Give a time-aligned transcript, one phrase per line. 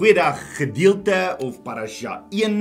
[0.00, 2.54] Goeiedag gedeelte of parasha 1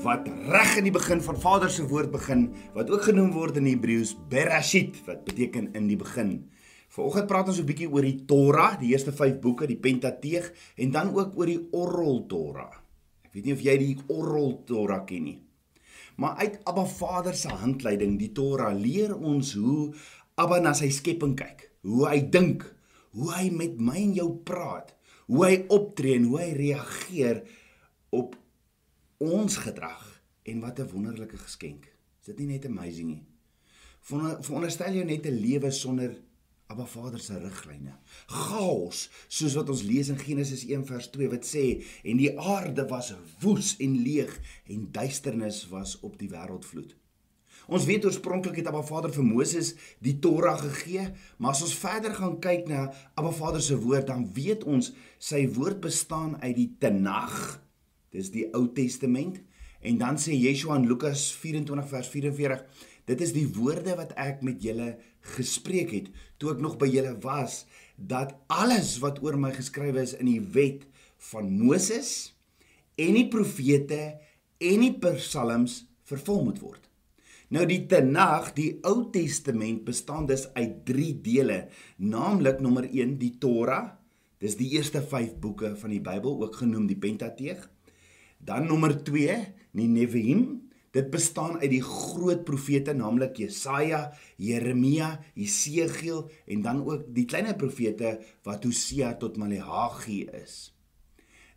[0.00, 3.66] wat reg in die begin van Vader se woord begin wat ook genoem word in
[3.68, 6.30] Hebreëus Bereshit wat beteken in die begin.
[6.96, 10.90] Vanoggend praat ons 'n bietjie oor die Torah, die eerste 5 boeke, die Pentateeg en
[10.96, 12.72] dan ook oor die Oral Torah.
[13.28, 15.38] Ek weet nie of jy die Oral Torah ken nie.
[16.16, 19.92] Maar uit Abba Vader se handleiding, die Torah, leer ons hoe
[20.36, 22.64] Abba na sy skepping kyk, hoe hy dink,
[23.12, 24.96] hoe hy met my en jou praat
[25.32, 27.40] hoe hy optree en hoe hy reageer
[28.12, 28.34] op
[29.22, 30.02] ons gedrag
[30.44, 31.88] en wat 'n wonderlike geskenk.
[32.20, 33.24] Is dit nie net amazing nie?
[34.02, 36.20] Veronderstel jou net 'n lewe sonder
[36.66, 37.98] Abba Vader se riglyne.
[38.26, 42.86] Chaos, soos wat ons lees in Genesis 1 vers 2 wat sê en die aarde
[42.88, 44.32] was woes en leeg
[44.66, 46.96] en duisternis was op die wêreldvloed.
[47.70, 52.14] Ons weet oorspronklik het Abba Vader vir Moses die Torah gegee, maar as ons verder
[52.16, 54.90] gaan kyk na Abba Vader se woord, dan weet ons
[55.22, 57.60] sy woord bestaan uit die Tanakh.
[58.12, 59.38] Dis die Ou Testament.
[59.82, 62.66] En dan sê Yeshua in Lukas 24 vers 44,
[63.10, 64.92] dit is die woorde wat ek met julle
[65.34, 67.64] gespreek het toe ek nog by julle was,
[67.96, 70.86] dat alles wat oor my geskrywe is in die wet
[71.30, 72.32] van Moses
[72.98, 74.00] en die profete
[74.62, 76.91] en die psalms vervul moet word.
[77.52, 81.58] Nou die Tanakh, die Ou Testament bestaan dus uit 3 dele,
[82.00, 83.90] naamlik nommer 1 die Torah.
[84.40, 87.66] Dis die eerste 5 boeke van die Bybel, ook genoem die Pentateeg.
[88.40, 89.36] Dan nommer 2,
[89.76, 90.46] die Neviim.
[90.96, 94.00] Dit bestaan uit die groot profete, naamlik Jesaja,
[94.40, 100.72] Jeremia, Jesegiel en dan ook die kleiner profete wat Hosea tot Maleagi is.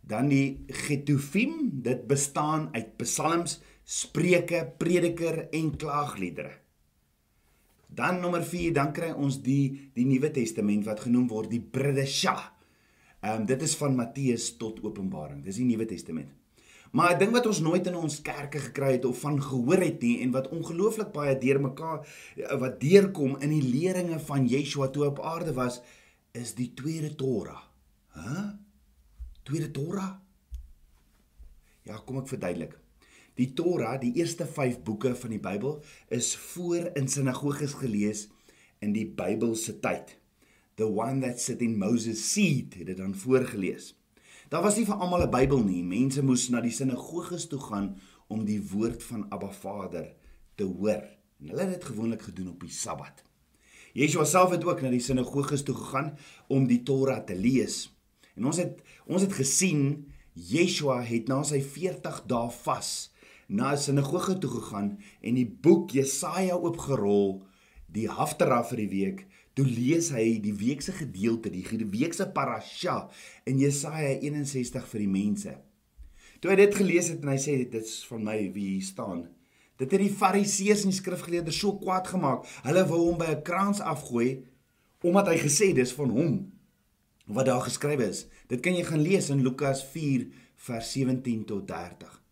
[0.06, 6.50] Dan die Getufim, dit bestaan uit Psalms, Spreuke, Prediker en Klaagliedere.
[7.86, 12.34] Dan nommer 4, dan kry ons die die Nuwe Testament wat genoem word die Bredesha.
[13.22, 15.38] Ehm um, dit is van Matteus tot Openbaring.
[15.44, 16.32] Dis die Nuwe Testament.
[16.90, 20.02] Maar 'n ding wat ons nooit in ons kerke gekry het of van gehoor het
[20.02, 22.02] nie en wat ongelooflik baie deurmekaar
[22.36, 25.80] eh, wat deurkom in die leringe van Yeshua toe op aarde was,
[26.32, 27.62] is die tweede Torah.
[28.08, 28.20] Hæ?
[28.20, 28.50] Huh?
[29.42, 30.18] Tweede Torah?
[31.82, 32.85] Ja, kom ek verduidelik.
[33.36, 38.28] Die Torah, die eerste 5 boeke van die Bybel, is voor in sinagoges gelees
[38.80, 40.14] in die Bybelse tyd.
[40.80, 43.92] The one that sit in Moses seat het dit dan voorgeles.
[44.48, 45.82] Daar was nie vir almal 'n Bybel nie.
[45.84, 47.98] Mense moes na die sinagoges toe gaan
[48.28, 50.14] om die woord van Abba Vader
[50.54, 51.04] te hoor.
[51.40, 53.24] En hulle het dit gewoonlik gedoen op die Sabbat.
[53.92, 56.16] Yeshua self het ook na die sinagoges toe gegaan
[56.48, 57.92] om die Torah te lees.
[58.34, 63.12] En ons het ons het gesien Yeshua het na sy 40 dae vas
[63.46, 67.42] na 'n sinagoge toe gegaan en die boek Jesaja oopgerol,
[67.86, 69.26] die haftara vir die week.
[69.54, 73.08] Toe lees hy die week se gedeelte, die week se parasha
[73.44, 75.54] in Jesaja 61 vir die mense.
[76.40, 79.28] Toe hy dit gelees het en hy sê dit is van my wie hier staan.
[79.76, 82.44] Dit het die fariseërs en die skrifgeleerdes so kwaad gemaak.
[82.64, 84.44] Hulle wou hom by 'n krans afgooi
[85.02, 86.52] omdat hy gesê dis van hom
[87.26, 88.26] wat daar geskrywe is.
[88.48, 90.26] Dit kan jy gaan lees in Lukas 4
[90.56, 92.25] vers 17 tot 30.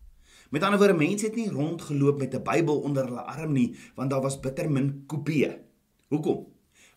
[0.49, 4.09] Met ander woorde, mense het nie rondgeloop met 'n Bybel onder hulle arm nie, want
[4.09, 5.59] daar was bitter min kopieë.
[6.07, 6.45] Hoekom?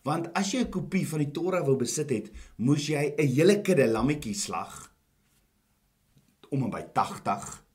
[0.03, 3.61] Want as jy 'n kopie van die Torah wou besit het, moes jy 'n hele
[3.61, 4.95] kudde lammetjies slag
[6.49, 7.65] om en by 80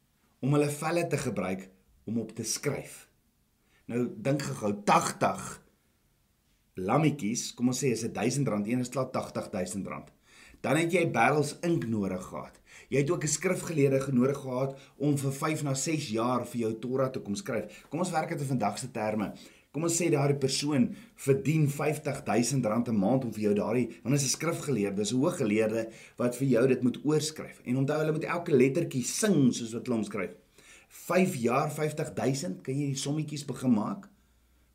[0.40, 1.68] om hulle velle te gebruik
[2.04, 3.08] om op te skryf.
[3.86, 5.62] Nou dink gehou 80
[6.74, 10.12] lammetjies, kom ons sê is 'n R1000, een is klaar R80000.
[10.60, 12.60] Dan het jy barrels ink nodig gehad.
[12.88, 16.78] Jy het ook 'n skrifgeleerde genodig gehad om vir 5 na 6 jaar vir jou
[16.78, 17.86] Torah te kom skryf.
[17.88, 19.32] Kom ons werk dit in vandag se terme.
[19.74, 20.84] Kom ons sê daardie persoon
[21.16, 25.90] verdien R50000 'n maand om vir jou daardie, want is 'n skrifgeleerde, dis 'n hooggeleerde
[26.16, 27.60] wat vir jou dit moet oorskryf.
[27.64, 30.30] En onthou hulle moet elke lettertjie sing soos wat hulle omskryf.
[30.88, 34.08] 5 jaar 50000, kan jy die sommetjies begin maak?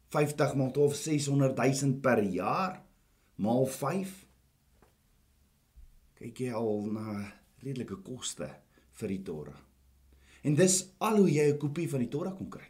[0.09, 2.81] 50 maal 12 600000 per jaar
[3.35, 4.25] maal 5.
[6.19, 7.33] Kyk jy al na
[7.63, 8.49] redelike koste
[8.99, 9.59] vir die Torah.
[10.43, 12.67] En dis al hoe jy 'n kopie van die Torah kon kry.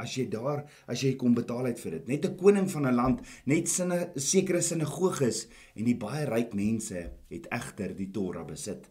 [0.00, 2.08] As jy daar, as jy kom betaal het vir dit.
[2.08, 7.10] Net 'n koning van 'n land, net sinne sekere sinagoges en die baie ryk mense
[7.28, 8.88] het egter die Torah besit.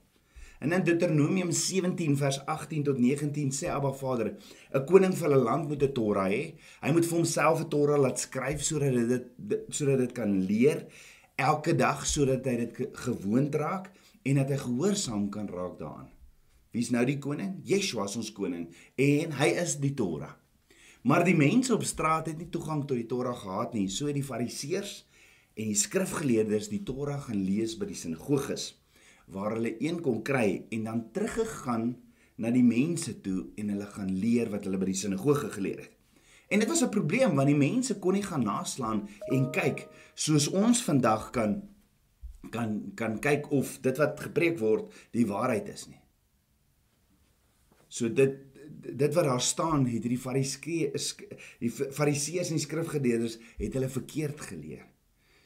[0.59, 4.35] En in Deuteronomium 17 vers 18 tot 19 sê Abba Vader,
[4.73, 6.53] 'n koning van 'n land moet 'n Torah hê.
[6.81, 8.93] Hy moet vir homself 'n Torah laat skryf sodat
[9.37, 10.85] dit sodat dit kan leer
[11.35, 13.91] elke dag sodat hy dit gewoond raak
[14.29, 16.09] en dat hy gehoorsaam kan raak daaraan.
[16.75, 17.55] Wie's nou die koning?
[17.65, 18.67] Yeshua is ons koning
[19.01, 20.35] en hy is die Torah.
[21.01, 24.25] Maar die mense op straat het nie toegang tot die Torah gehad nie, so die
[24.25, 24.99] fariseërs
[25.55, 28.73] en die skrifgeleerdes die Torah gaan lees by die sinagoges
[29.29, 31.91] waar hulle een kon kry en dan teruggegaan
[32.41, 35.95] na die mense toe en hulle gaan leer wat hulle by die sinagoge geleer het.
[36.49, 40.47] En dit was 'n probleem want die mense kon nie gaan naslaan en kyk soos
[40.47, 41.61] ons vandag kan
[42.51, 45.99] kan kan kyk of dit wat gepreek word die waarheid is nie.
[47.89, 48.45] So dit
[48.79, 51.09] dit wat daar staan het hierdie fariseërs
[51.59, 54.85] die fariseërs en die skrifgeleerders het hulle verkeerd geleer.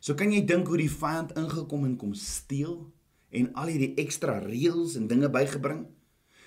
[0.04, 2.78] So kan jy dink hoe die vyand ingekom en kom steel
[3.34, 5.86] en al hierdie ekstra reëls en dinge bygebring.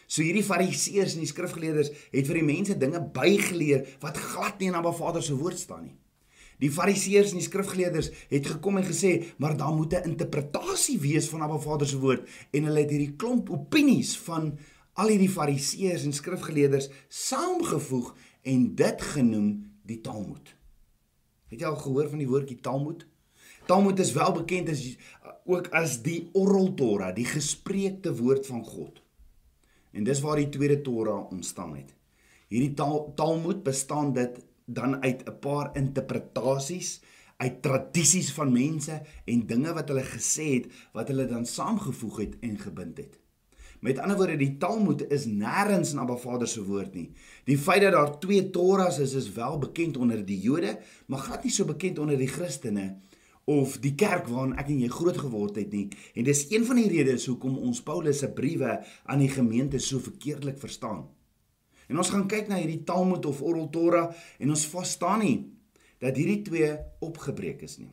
[0.06, 4.70] So hierdie fariseërs en die skrifgeleerders het vir die mense dinge bygeleer wat glad nie
[4.70, 5.96] in Abba Vader se woord staan nie.
[6.62, 11.28] Die fariseërs en die skrifgeleerders het gekom en gesê, maar daar moet 'n interpretasie wees
[11.28, 14.58] van Abba Vader se woord en hulle het hierdie klomp opinies van
[14.92, 20.54] al hierdie fariseërs en skrifgeleerders saamgevoeg en dit genoem die Talmud.
[21.48, 23.06] Het jy al gehoor van die woordjie Talmud?
[23.66, 24.82] Talmud is wel bekend as
[25.46, 29.02] ook as die Oral Torah, die gespreekte woord van God.
[29.92, 31.94] En dis waar die tweede Torah ontstaan het.
[32.50, 37.00] Hierdie tal, Talmud bestaan dit dan uit 'n paar interpretasies
[37.36, 42.36] uit tradisies van mense en dinge wat hulle gesê het wat hulle dan saamgevoeg het
[42.40, 43.18] en gebind het.
[43.80, 47.10] Met ander woorde, die Talmud is nêrens in Abba Vader se woord nie.
[47.44, 51.44] Die feit dat daar twee Torahs is, is wel bekend onder die Jode, maar glad
[51.44, 52.96] nie so bekend onder die Christene
[53.46, 55.84] of die kerk waarin ek en jy groot geword het nie.
[56.18, 60.02] En dis een van die redes hoekom ons Paulus se briewe aan die gemeente so
[60.02, 61.04] verkeerdelik verstaan.
[61.86, 64.10] En ons gaan kyk na hierdie Talmud of Oral Torah
[64.40, 65.36] en ons verstaan nie
[66.02, 66.72] dat hierdie twee
[67.04, 67.92] opgebreek is nie.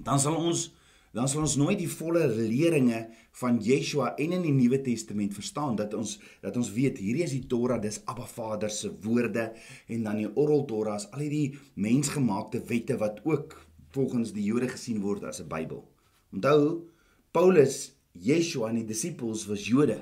[0.00, 0.70] Dan sal ons
[1.12, 3.02] dan sal ons nooit die volle leringe
[3.36, 7.34] van Yeshua en in die Nuwe Testament verstaan dat ons dat ons weet hierdie is
[7.36, 9.50] die Torah, dis Abba Vader se woorde
[9.92, 13.58] en dan die Oral Torah is al hierdie mensgemaakte wette wat ook
[13.92, 15.84] volgens die Jode gesien word as 'n Bybel.
[16.32, 16.88] Onthou
[17.32, 20.00] Paulus, Yeshua en die disippels was Jode.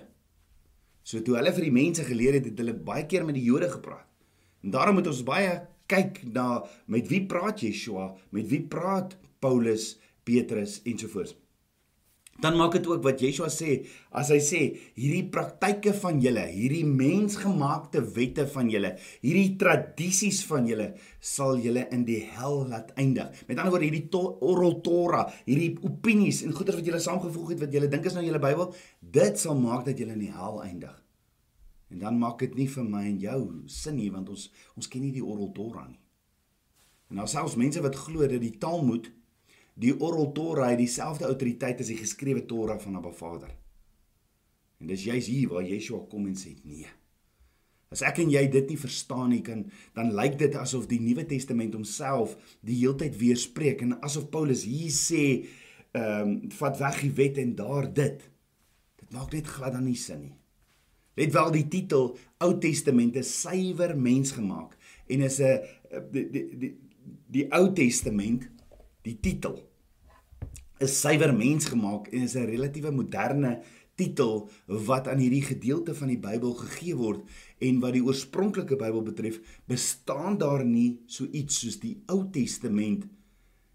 [1.11, 3.71] So toe hulle vir die mense geleer het, het hulle baie keer met die Jode
[3.73, 4.07] gepraat.
[4.63, 5.57] En daarom moet ons baie
[5.91, 9.97] kyk na met wie praat Yeshua, met wie praat Paulus,
[10.29, 11.35] Petrus ensovoorts
[12.41, 13.83] dan maak dit ook wat Yeshua sê
[14.17, 14.61] as hy sê
[14.99, 20.91] hierdie praktyke van julle, hierdie mensgemaakte wette van julle, hierdie tradisies van julle
[21.33, 23.29] sal julle in die hel laat eindig.
[23.49, 27.77] Met ander woorde hierdie oral Torah, hierdie opinies en goeie wat julle saamgevoeg het wat
[27.77, 31.00] julle dink is nou julle Bybel, dit sal maak dat julle in die hel eindig.
[31.91, 34.47] En dan maak dit nie vir my en jou sin nie want ons
[34.79, 35.99] ons ken nie die oral Torah nie.
[37.11, 39.11] En nou selfs mense wat glo dat die Talmud
[39.81, 43.51] die oral Torah het dieselfde autoriteit as die geskrewe Torah van Abba Vader.
[44.81, 46.89] En dis juist hier waar Yeshua kom en sê nee.
[47.91, 49.65] As ek en jy dit nie verstaan nie kan
[49.97, 54.95] dan lyk dit asof die Nuwe Testament homself die heeltyd weerspreek en asof Paulus hier
[54.95, 55.25] sê
[55.91, 58.23] ehm um, vat weg die wet en daar dit.
[59.03, 60.37] Dit maak net glad dan nie sin nie.
[61.21, 64.77] Let wel die titel Ou Testament is suiwer mensgemaak
[65.07, 65.61] en is 'n
[66.13, 66.77] die die die,
[67.29, 68.49] die Ou Testament
[69.05, 69.61] die titel
[70.81, 73.61] is suiwer mens gemaak en is 'n relatiewe moderne
[73.95, 77.21] titel wat aan hierdie gedeelte van die Bybel gegee word
[77.61, 83.05] en wat die oorspronklike Bybel betref, bestaan daar nie so iets soos die Ou Testament.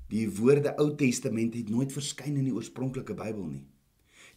[0.09, 3.65] Die woorde Ou Testament het nooit verskyn in die oorspronklike Bybel nie.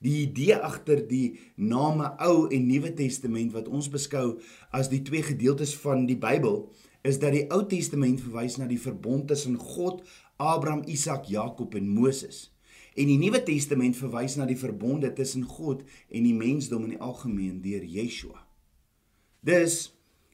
[0.05, 4.37] Die idee agter die name Ou en Nuwe Testament wat ons beskou
[4.71, 6.69] as die twee gedeeltes van die Bybel,
[7.02, 10.05] is dat die Ou Testament verwys na die verbond tussen God,
[10.38, 12.49] Abraham, Isak, Jakob en Moses.
[12.99, 17.02] En die Nuwe Testament verwys na die verbonde tussen God en die mensdom in die
[17.02, 18.45] algemeen deur Yeshua.
[19.43, 19.88] Dus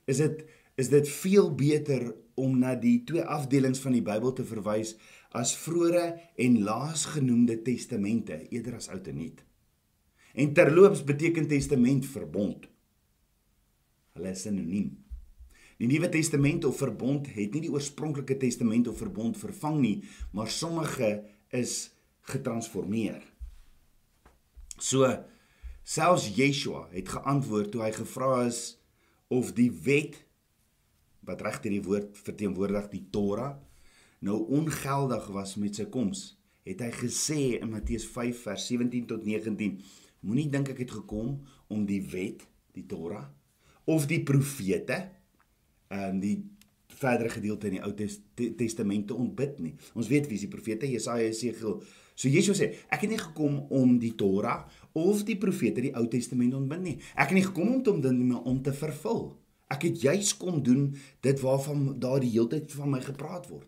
[0.09, 0.45] is dit
[0.75, 4.97] is dit veel beter om na die twee afdelings van die Bybel te verwys
[5.39, 6.07] as vroeëre
[6.43, 9.45] en laasgenoemde testamente eerder as Ou en Nuut.
[10.35, 12.67] En terloops beteken testament verbond.
[14.15, 14.91] Hulle is sinoniem.
[15.79, 19.97] Die Nuwe Testament of verbond het nie die oorspronklike testament of verbond vervang nie,
[20.35, 21.25] maar sommige
[21.55, 21.91] is
[22.31, 23.23] getransformeer.
[24.79, 25.09] So
[25.85, 28.63] selfs Yeshua het geantwoord toe hy gevra is
[29.35, 30.21] of die wet
[31.27, 33.55] wat regter die woord verteenwoordig die Torah
[34.25, 36.33] nou ongeldig was met sy koms.
[36.65, 39.75] Het hy gesê in Matteus 5 vers 17 tot 19:
[40.25, 41.37] Moenie dink ek het gekom
[41.69, 43.27] om die wet, die Torah
[43.85, 44.97] of die profete
[45.93, 46.39] en die
[46.95, 47.93] verdere gedeelte in die Ou
[48.57, 49.75] Testament te ontbid nie.
[49.93, 51.83] Ons weet wie is die profete Jesaja, Jesegiel,
[52.15, 56.05] So Jesus sê, ek het nie gekom om die Torah of die profete die Ou
[56.11, 56.99] Testament ontbind nie.
[57.19, 59.33] Ek het nie gekom om te ontbind nie, maar om te vervul.
[59.75, 60.93] Ek het juis kom doen
[61.27, 63.67] dit waarvan daar die heeltyd van my gepraat word.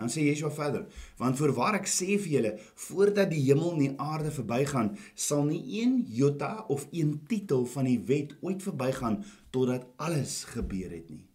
[0.00, 0.86] Dan sê Yeshua verder:
[1.20, 5.82] "Want voorwaar ek sê vir julle, voordat die hemel en die aarde verbygaan, sal nie
[5.82, 11.26] een jota of een titel van die wet ooit verbygaan totdat alles gebeur het nie."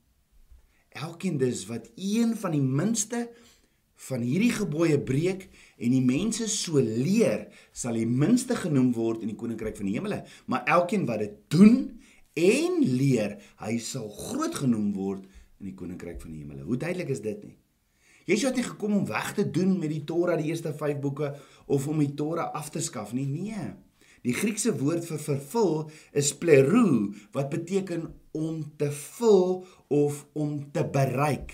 [0.89, 3.29] Elkeen dus wat een van die minste
[3.95, 9.31] van hierdie gebooie breek en die mense so leer, sal die minste genoem word in
[9.31, 10.23] die koninkryk van die hemele.
[10.51, 11.77] Maar elkeen wat dit doen
[12.33, 15.23] en leer, hy sal groot genoem word
[15.61, 16.65] in die koninkryk van die hemele.
[16.67, 17.55] Hoe duidelik is dit nie?
[18.25, 21.35] Yeshua het nie gekom om weg te doen met die Torah, die eerste 5 boeke
[21.65, 23.27] of om die Torah af te skaf nie.
[23.29, 23.73] Nee.
[24.25, 25.75] Die Griekse woord vir vervul
[26.17, 29.61] is plerou wat beteken om te vul
[29.93, 31.53] of om te bereik.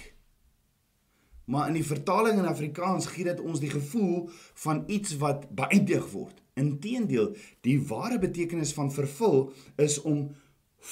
[1.51, 4.29] Maar in die vertaling in Afrikaans gee dit ons die gevoel
[4.63, 6.37] van iets wat beëindig word.
[6.55, 7.33] Inteendeel,
[7.67, 10.29] die ware betekenis van vervul is om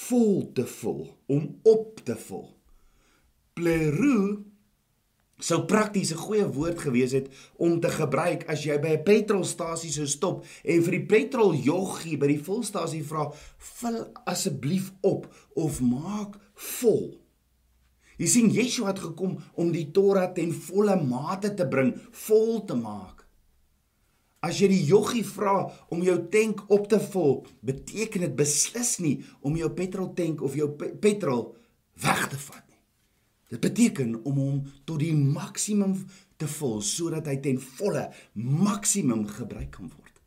[0.04, 2.48] vol te vul, om op te vul.
[3.56, 4.49] Plerou
[5.40, 9.92] sou prakties 'n goeie woord gewees het om te gebruik as jy by 'n petrolstasie
[9.92, 16.38] sou stop en vir die petroljoggie by die volstasie vra vul asseblief op of maak
[16.54, 17.20] vol.
[18.20, 22.74] Jy sien Yeshua het gekom om die Torah ten volle mate te bring, vol te
[22.74, 23.24] maak.
[24.40, 29.16] As jy die joggie vra om jou tank op te vul, beteken dit beslis nie
[29.40, 31.54] om jou petroltank of jou pe petrol
[32.00, 32.69] weg te vat.
[33.50, 35.96] Dit beteken om hom tot die maksimum
[36.38, 38.06] te vul sodat hy ten volle
[38.38, 40.20] maksimum gebruik kan word.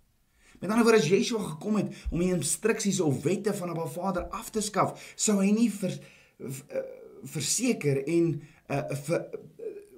[0.59, 4.27] Met ander woorde as Yeshua gekom het om die instruksies of wette van 'n Vader
[4.31, 5.99] af te skaf, sou hy nie vir
[6.39, 6.83] eh,
[7.23, 9.27] verseker en uh, vir,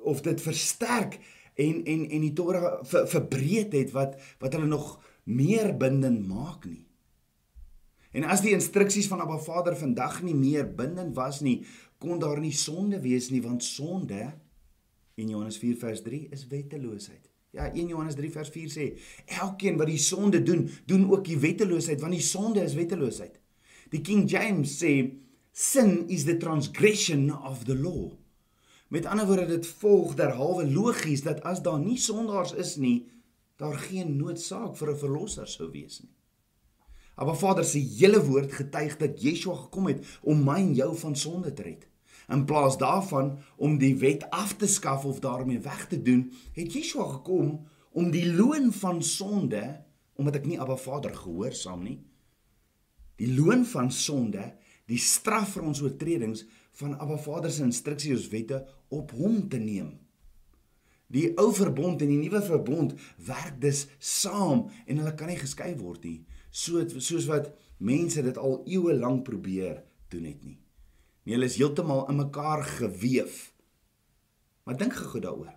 [0.03, 1.19] of dit versterk
[1.55, 6.65] en en en die Torah ver, verbreed het wat wat hulle nog meer bindend maak
[6.65, 6.85] nie.
[8.15, 11.65] En as die instruksies van Abba Vader vandag nie meer bindend was nie,
[12.05, 14.33] kon daar nie sonde wees nie want sonde
[15.15, 17.31] in Johannes 4 vers 3 is wetteloosheid.
[17.55, 18.85] Ja, 1 Johannes 3 vers 4 sê
[19.39, 23.39] elkeen wat die sonde doen, doen ook die wetteloosheid want die sonde is wetteloosheid.
[23.93, 24.91] Die King James sê
[25.55, 28.11] sin is the transgression of the law.
[28.91, 33.07] Met ander woorde dit volg derhalwe logies dat as daar nie sondaars is nie,
[33.55, 36.11] daar geen noodsaak vir 'n verlosser sou wees nie.
[37.15, 41.15] Maar Vader se hele woord getuig dat Yeshua gekom het om my en jou van
[41.15, 41.87] sonde te red.
[42.27, 46.73] In plaas daarvan om die wet af te skaf of daarmee weg te doen, het
[46.73, 49.63] Yeshua gekom om die loon van sonde,
[50.15, 51.99] omdat ek nie Abba Vader gehoorsaam nie,
[53.19, 54.49] die loon van sonde,
[54.89, 56.43] die straf vir ons oortredings
[56.79, 58.59] van Abba Vader se instruksies of wette
[58.93, 59.93] op hom te neem.
[61.07, 62.95] Die ou verbond en die nuwe verbond
[63.27, 68.37] werk dus saam en hulle kan nie geskei word nie, so soos wat mense dit
[68.41, 70.59] al eeue lank probeer doen het nie.
[71.25, 73.49] Nee, hulle is heeltemal in mekaar geweef.
[74.65, 75.55] Maar dink gou daaroor.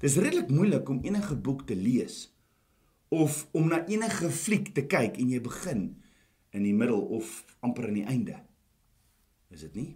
[0.00, 2.26] Dis redelik moeilik om enige boek te lees
[3.12, 5.82] of om na enige fliek te kyk en jy begin
[6.56, 8.40] in die middel of amper aan die einde.
[9.52, 9.90] Is dit nie?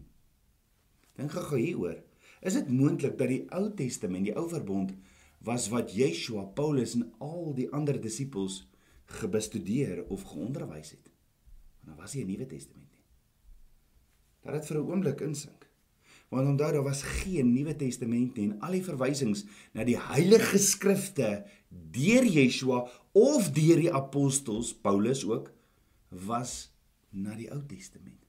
[1.18, 1.98] Dink gou hieroor.
[2.44, 4.94] Is dit moontlik dat die Ou Testament, die Ou Verbond
[5.44, 8.62] was wat Yeshua, Paulus en al die ander disippels
[9.20, 11.10] gebestudeer of geonderwys het?
[11.80, 12.89] Want dan was hy 'n Nuwe Testament
[14.44, 15.68] dat dit vir 'n oomblik insink.
[16.30, 19.44] Want onthou daar was geen Nuwe Testament nie en al die verwysings
[19.74, 25.50] na die Heilige Skrifte deur Yeshua of deur die apostels Paulus ook
[26.08, 26.70] was
[27.10, 28.22] na die Ou Testament.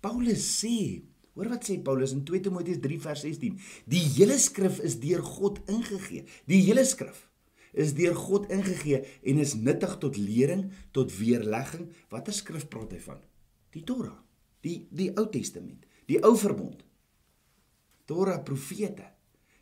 [0.00, 1.02] Paulus sê,
[1.34, 5.22] hoor wat sê Paulus in 2 Timoteus 3 vers 16, die hele skrif is deur
[5.22, 6.24] God ingegee.
[6.50, 7.28] Die hele skrif
[7.72, 11.86] is deur God ingegee en is nuttig tot lering, tot weerlegging.
[12.10, 13.22] Watter skrif praat hy van?
[13.70, 14.18] Die Torah
[14.66, 16.84] die die Ou Testament, die Ou Verbond.
[18.10, 19.06] Torah profete.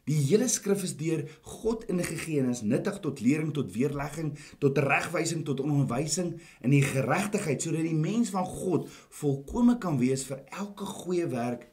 [0.09, 1.27] Die hele skrif is deur
[1.61, 4.31] God ingegee en is nuttig tot lering, tot weerlegging,
[4.63, 8.89] tot regwysing, tot onderwysing in die geregtigheid sodat die mens van God
[9.21, 11.69] volkome kan wees vir elke goeie werk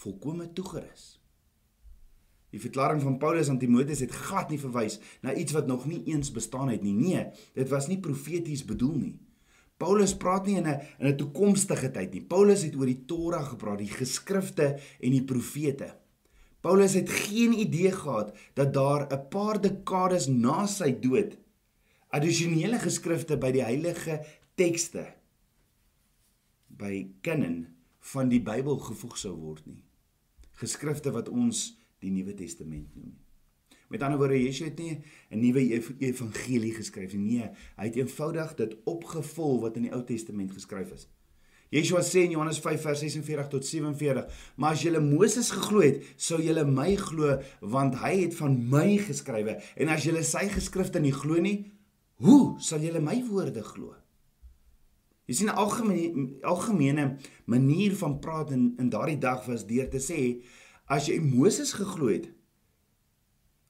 [0.00, 1.18] volkome toegerus.
[2.54, 6.00] Die verklaring van Paulus aan Timoteus het glad nie verwys na iets wat nog nie
[6.08, 6.94] eens bestaan het nie.
[6.96, 9.16] Nee, dit was nie profeties bedoel nie.
[9.78, 12.20] Paulus praat nie in 'n in 'n toekomstige tyd nie.
[12.20, 15.94] Paulus het oor die Torah gepraat, die geskrifte en die profete.
[16.60, 21.38] Paulus het geen idee gehad dat daar 'n paar dekades na sy dood
[22.08, 25.04] addisionele geskrifte by die heilige tekste
[26.68, 27.66] by kanon
[28.14, 29.82] van die Bybel gevoeg sou word nie.
[30.52, 33.16] Geskrifte wat ons die Nuwe Testament noem.
[33.88, 37.38] Met ander woorde, Yeshua het nie 'n nuwe evangelie geskryf nie.
[37.38, 41.08] Nee, hy het eenvoudig dit opgevul wat in die Ou Testament geskryf is.
[41.70, 44.26] Yeshua sê in Johannes 5 vers 46 tot 47,
[44.56, 48.96] maar as julle Moses geglo het, sou julle my glo want hy het van my
[48.96, 49.58] geskrywe.
[49.76, 51.72] En as julle sy geskrifte nie glo nie,
[52.24, 53.94] hoe sal julle my woorde glo?
[55.28, 60.00] Jy sien 'n algemene algemene manier van praat in in daardie dag was deur te
[60.00, 60.42] sê
[60.86, 62.30] as jy Moses geglo het,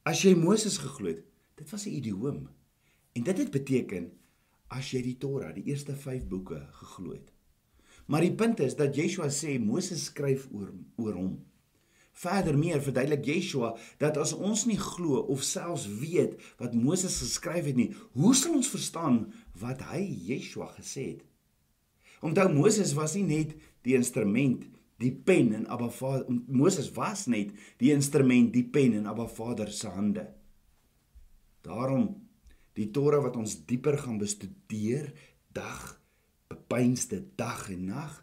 [0.08, 1.24] as jy Moses geglo het,
[1.60, 2.48] dit was 'n idioom.
[3.12, 4.12] En dit het beteken
[4.68, 7.32] as jy die Torah, die eerste 5 boeke geglo het.
[8.06, 11.44] Maar die punt is dat Yeshua sê Moses skryf oor oor hom.
[12.12, 17.64] Verder meer verduidelik Yeshua dat as ons nie glo of selfs weet wat Moses geskryf
[17.64, 21.24] het nie, hoe sal ons verstaan wat hy Yeshua gesê het?
[22.20, 24.64] Onthou Moses was nie net die instrument,
[24.98, 26.26] die pen in Abba Vader.
[26.46, 30.26] Moses was net die instrument, die pen in Abba Vader se hande.
[31.66, 32.10] Daarom
[32.78, 35.12] die Torah wat ons dieper gaan bestudeer
[35.54, 35.98] dag
[36.48, 38.14] bepeinste dag en nag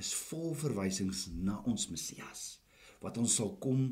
[0.00, 2.62] is vol verwysings na ons Messias
[3.02, 3.84] wat ons sal kom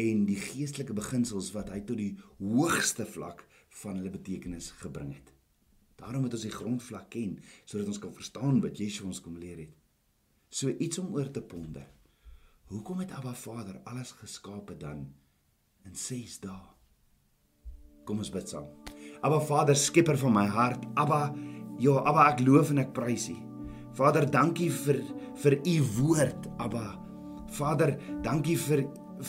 [0.00, 3.44] en die geestelike beginsels wat hy tot die hoogste vlak
[3.82, 5.28] van hulle betekenis gebring het.
[6.00, 9.66] Daarom moet ons die grondvlak ken sodat ons kan verstaan wat Jesus ons kom leer
[9.66, 9.81] het.
[10.52, 11.86] So iets om oor te ponder.
[12.68, 15.06] Hoekom het Abba Vader alles geskape dan
[15.88, 16.68] in 6 dae?
[18.04, 18.66] Kom ons bid saam.
[19.24, 21.30] Abba Vader, skepper van my hart, Abba
[21.80, 23.36] Ja, Abba, ek loof en ek prys U.
[23.96, 25.00] Vader, dankie vir
[25.42, 26.84] vir U woord, Abba.
[27.56, 28.84] Vader, dankie vir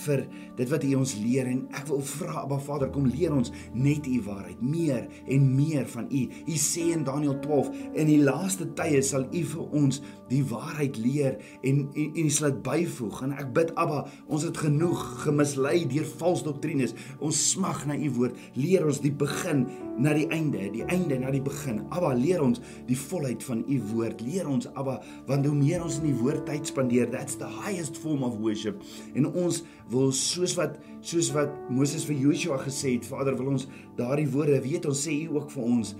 [0.05, 0.25] vir
[0.57, 4.07] dit wat U ons leer en ek wil vra Abba Vader kom leer ons net
[4.09, 6.23] U waarheid meer en meer van U.
[6.47, 10.97] U sê in Daniël 12 in die laaste tye sal U vir ons die waarheid
[10.97, 15.01] leer en en, en U sal dit byvoeg en ek bid Abba ons het genoeg
[15.23, 16.95] gemislei deur vals doktrines.
[17.23, 18.39] Ons smag na U woord.
[18.57, 19.65] Leer ons die begin
[20.01, 21.83] na die einde, die einde na die begin.
[21.93, 24.23] Abba leer ons die volheid van U woord.
[24.25, 27.99] Leer ons Abba want hoe meer ons in die woord tyd spandeer, that's the highest
[27.99, 28.81] form of worship.
[29.17, 33.67] En ons wil soos wat soos wat Moses vir Joshua gesê het, Vader, wil ons
[33.97, 35.95] daardie woorde weet ons sê U ook vir ons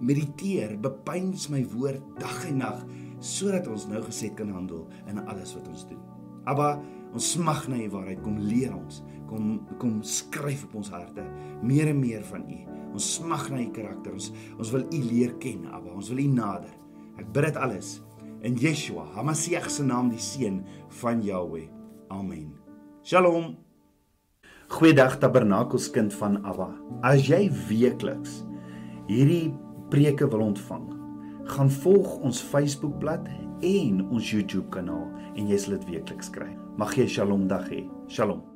[0.00, 2.84] mediteer, bepeins my woord dag en nag
[3.20, 6.00] sodat ons nou gesed kan handel in alles wat ons doen.
[6.48, 6.78] Abba,
[7.12, 11.24] ons smag na U waarheid, kom leer ons, kom kom skryf op ons harte
[11.66, 12.60] meer en meer van U.
[12.96, 16.30] Ons smag na U karakter, ons ons wil U leer ken, Abba, ons wil U
[16.32, 16.72] nader.
[17.20, 17.98] Ek bid dit alles
[18.46, 20.62] in Yeshua, Hamasiach se naam, die seun
[21.02, 21.68] van Jahweh.
[22.08, 22.69] Amen.
[23.10, 23.56] Shalom.
[24.68, 26.68] Goeiedag Tabernakelskind van Abba.
[27.02, 28.36] As jy weekliks
[29.08, 29.50] hierdie
[29.90, 30.84] preke wil ontvang,
[31.50, 33.26] gaan volg ons Facebookblad
[33.66, 36.52] en ons YouTube kanaal en jy sal dit weekliks kry.
[36.78, 37.82] Mag jy Shalom dag hê.
[38.06, 38.46] Shalom.